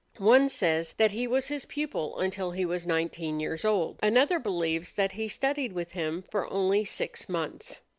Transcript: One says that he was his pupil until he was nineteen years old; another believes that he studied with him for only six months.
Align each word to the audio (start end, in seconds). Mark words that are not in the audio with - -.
One 0.17 0.49
says 0.49 0.93
that 0.93 1.11
he 1.11 1.27
was 1.27 1.45
his 1.49 1.65
pupil 1.67 2.17
until 2.17 2.49
he 2.49 2.65
was 2.65 2.87
nineteen 2.87 3.39
years 3.39 3.63
old; 3.63 3.99
another 4.01 4.39
believes 4.39 4.93
that 4.93 5.11
he 5.11 5.27
studied 5.27 5.73
with 5.73 5.91
him 5.91 6.23
for 6.31 6.51
only 6.51 6.83
six 6.85 7.29
months. 7.29 7.81